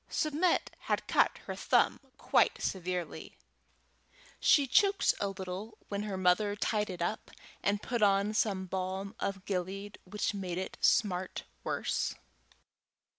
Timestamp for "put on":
7.83-8.33